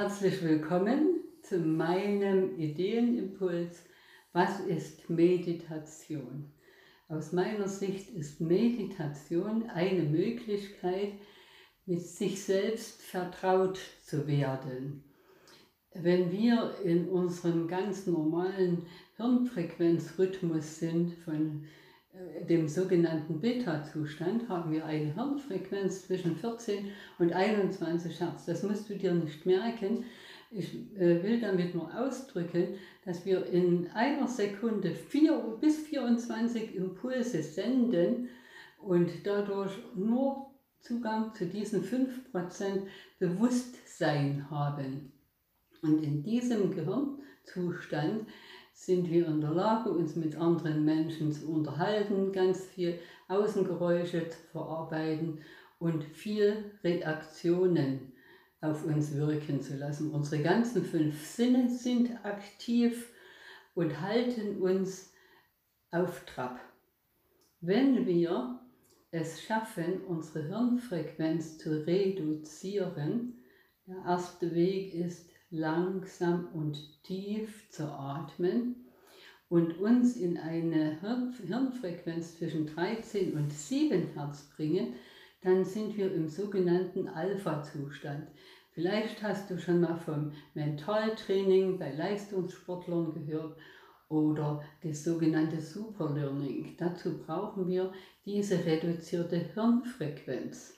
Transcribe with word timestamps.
Herzlich 0.00 0.40
willkommen 0.44 1.24
zu 1.42 1.58
meinem 1.58 2.56
Ideenimpuls. 2.56 3.82
Was 4.32 4.60
ist 4.60 5.10
Meditation? 5.10 6.52
Aus 7.08 7.32
meiner 7.32 7.66
Sicht 7.66 8.08
ist 8.10 8.40
Meditation 8.40 9.68
eine 9.70 10.04
Möglichkeit, 10.04 11.14
mit 11.84 12.00
sich 12.00 12.44
selbst 12.44 13.02
vertraut 13.02 13.80
zu 14.04 14.28
werden. 14.28 15.02
Wenn 15.94 16.30
wir 16.30 16.76
in 16.84 17.08
unserem 17.08 17.66
ganz 17.66 18.06
normalen 18.06 18.86
Hirnfrequenzrhythmus 19.16 20.78
sind 20.78 21.14
von 21.24 21.64
dem 22.48 22.68
sogenannten 22.68 23.40
Beta-Zustand 23.40 24.48
haben 24.48 24.72
wir 24.72 24.84
eine 24.84 25.14
Hirnfrequenz 25.14 26.06
zwischen 26.06 26.36
14 26.36 26.90
und 27.18 27.32
21 27.32 28.20
Hertz. 28.20 28.46
Das 28.46 28.62
musst 28.62 28.88
du 28.88 28.94
dir 28.94 29.12
nicht 29.12 29.46
merken. 29.46 30.04
Ich 30.50 30.74
äh, 30.96 31.22
will 31.22 31.40
damit 31.40 31.74
nur 31.74 31.94
ausdrücken, 31.94 32.78
dass 33.04 33.26
wir 33.26 33.46
in 33.46 33.88
einer 33.88 34.26
Sekunde 34.26 34.94
vier, 34.94 35.58
bis 35.60 35.76
24 35.86 36.74
Impulse 36.74 37.42
senden 37.42 38.28
und 38.78 39.10
dadurch 39.24 39.72
nur 39.94 40.50
Zugang 40.80 41.34
zu 41.34 41.46
diesen 41.46 41.84
5% 41.84 42.86
Bewusstsein 43.18 44.48
haben. 44.50 45.12
Und 45.82 46.02
in 46.02 46.22
diesem 46.22 46.74
Gehirnzustand 46.74 48.26
sind 48.78 49.10
wir 49.10 49.26
in 49.26 49.40
der 49.40 49.50
Lage, 49.50 49.90
uns 49.90 50.14
mit 50.14 50.36
anderen 50.36 50.84
Menschen 50.84 51.32
zu 51.32 51.50
unterhalten, 51.50 52.32
ganz 52.32 52.64
viel 52.64 53.00
Außengeräusche 53.26 54.28
zu 54.28 54.38
verarbeiten 54.52 55.40
und 55.80 56.04
viel 56.04 56.72
Reaktionen 56.84 58.12
auf 58.60 58.84
uns 58.84 59.16
wirken 59.16 59.60
zu 59.60 59.76
lassen. 59.76 60.12
Unsere 60.12 60.42
ganzen 60.42 60.84
fünf 60.84 61.26
Sinne 61.26 61.68
sind 61.68 62.24
aktiv 62.24 63.12
und 63.74 64.00
halten 64.00 64.62
uns 64.62 65.12
auf 65.90 66.24
Trab. 66.24 66.60
Wenn 67.60 68.06
wir 68.06 68.60
es 69.10 69.42
schaffen, 69.42 70.02
unsere 70.06 70.46
Hirnfrequenz 70.46 71.58
zu 71.58 71.84
reduzieren, 71.84 73.42
der 73.88 74.04
erste 74.06 74.54
Weg 74.54 74.94
ist 74.94 75.28
langsam 75.50 76.48
und 76.52 77.02
tief 77.04 77.68
zu 77.70 77.84
atmen 77.84 78.76
und 79.48 79.78
uns 79.78 80.16
in 80.16 80.36
eine 80.36 81.00
Hirnfrequenz 81.00 82.36
zwischen 82.36 82.66
13 82.66 83.34
und 83.34 83.52
7 83.52 84.14
Hertz 84.14 84.50
bringen, 84.54 84.94
dann 85.42 85.64
sind 85.64 85.96
wir 85.96 86.12
im 86.12 86.28
sogenannten 86.28 87.08
Alpha-Zustand. 87.08 88.28
Vielleicht 88.72 89.22
hast 89.22 89.50
du 89.50 89.58
schon 89.58 89.80
mal 89.80 89.96
vom 89.96 90.32
Mentaltraining 90.54 91.78
bei 91.78 91.92
Leistungssportlern 91.92 93.12
gehört 93.12 93.56
oder 94.08 94.62
das 94.82 95.04
sogenannte 95.04 95.60
Superlearning. 95.60 96.76
Dazu 96.78 97.18
brauchen 97.18 97.66
wir 97.66 97.92
diese 98.24 98.64
reduzierte 98.64 99.36
Hirnfrequenz. 99.54 100.77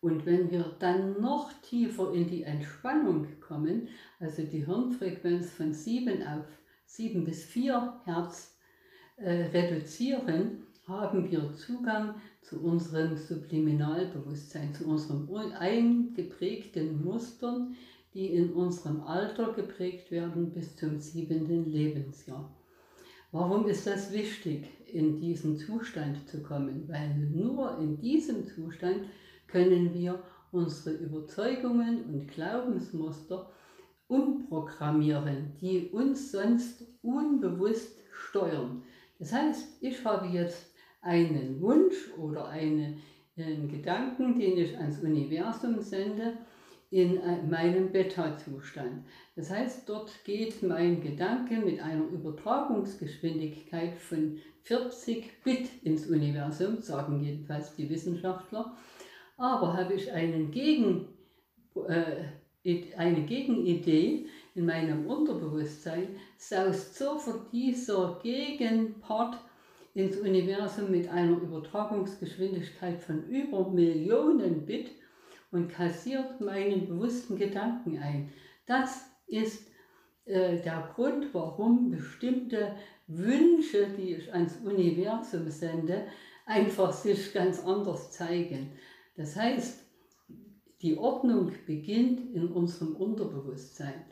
Und 0.00 0.26
wenn 0.26 0.50
wir 0.50 0.76
dann 0.78 1.20
noch 1.20 1.52
tiefer 1.62 2.12
in 2.12 2.28
die 2.28 2.44
Entspannung 2.44 3.26
kommen, 3.40 3.88
also 4.20 4.42
die 4.42 4.64
Hirnfrequenz 4.64 5.50
von 5.50 5.72
7 5.72 6.22
auf 6.22 6.46
7 6.86 7.24
bis 7.24 7.44
4 7.44 8.00
Hertz 8.04 8.56
äh, 9.16 9.46
reduzieren, 9.46 10.62
haben 10.86 11.30
wir 11.30 11.52
Zugang 11.54 12.14
zu 12.40 12.60
unserem 12.62 13.16
Subliminalbewusstsein, 13.16 14.72
zu 14.72 14.86
unseren 14.86 15.52
eingeprägten 15.52 17.04
Mustern, 17.04 17.76
die 18.14 18.26
in 18.26 18.52
unserem 18.52 19.02
Alter 19.02 19.52
geprägt 19.52 20.10
werden 20.10 20.50
bis 20.50 20.76
zum 20.76 20.98
siebenten 20.98 21.70
Lebensjahr. 21.70 22.50
Warum 23.32 23.66
ist 23.68 23.86
das 23.86 24.12
wichtig, 24.12 24.66
in 24.90 25.16
diesen 25.16 25.58
Zustand 25.58 26.26
zu 26.26 26.42
kommen? 26.42 26.88
Weil 26.88 27.14
nur 27.16 27.78
in 27.78 28.00
diesem 28.00 28.46
Zustand 28.46 29.02
können 29.48 29.92
wir 29.94 30.22
unsere 30.52 30.96
Überzeugungen 30.96 32.04
und 32.04 32.28
Glaubensmuster 32.28 33.50
umprogrammieren, 34.06 35.52
die 35.60 35.90
uns 35.90 36.32
sonst 36.32 36.84
unbewusst 37.02 37.98
steuern. 38.12 38.82
Das 39.18 39.32
heißt, 39.32 39.82
ich 39.82 40.04
habe 40.04 40.26
jetzt 40.28 40.72
einen 41.02 41.60
Wunsch 41.60 42.10
oder 42.16 42.48
eine, 42.48 42.96
einen 43.36 43.68
Gedanken, 43.68 44.38
den 44.38 44.56
ich 44.58 44.76
ans 44.78 45.00
Universum 45.00 45.80
sende, 45.80 46.38
in 46.90 47.20
meinem 47.50 47.92
Beta-Zustand. 47.92 49.04
Das 49.36 49.50
heißt, 49.50 49.86
dort 49.88 50.24
geht 50.24 50.62
mein 50.62 51.02
Gedanke 51.02 51.58
mit 51.58 51.80
einer 51.80 52.04
Übertragungsgeschwindigkeit 52.04 53.98
von 53.98 54.38
40 54.62 55.42
Bit 55.44 55.68
ins 55.82 56.06
Universum, 56.06 56.80
sagen 56.80 57.22
jedenfalls 57.22 57.74
die 57.74 57.90
Wissenschaftler. 57.90 58.74
Aber 59.38 59.74
habe 59.76 59.94
ich 59.94 60.12
einen 60.12 60.50
Gegen, 60.50 61.08
äh, 61.86 62.82
eine 62.96 63.22
Gegenidee 63.22 64.26
in 64.56 64.66
meinem 64.66 65.06
Unterbewusstsein, 65.06 66.16
saust 66.36 66.96
sofort 66.96 67.52
dieser 67.52 68.18
Gegenpart 68.22 69.38
ins 69.94 70.16
Universum 70.18 70.90
mit 70.90 71.08
einer 71.08 71.36
Übertragungsgeschwindigkeit 71.36 73.00
von 73.00 73.24
über 73.28 73.70
Millionen 73.70 74.66
Bit 74.66 74.90
und 75.52 75.68
kassiert 75.68 76.40
meinen 76.40 76.88
bewussten 76.88 77.36
Gedanken 77.36 77.98
ein. 77.98 78.32
Das 78.66 79.06
ist 79.28 79.68
äh, 80.24 80.60
der 80.60 80.92
Grund, 80.94 81.32
warum 81.32 81.90
bestimmte 81.90 82.74
Wünsche, 83.06 83.86
die 83.96 84.16
ich 84.16 84.32
ans 84.34 84.56
Universum 84.64 85.48
sende, 85.48 86.06
einfach 86.44 86.92
sich 86.92 87.32
ganz 87.32 87.64
anders 87.64 88.10
zeigen. 88.10 88.72
Das 89.18 89.34
heißt, 89.34 89.84
die 90.80 90.96
Ordnung 90.96 91.50
beginnt 91.66 92.32
in 92.32 92.52
unserem 92.52 92.94
Unterbewusstsein. 92.94 94.04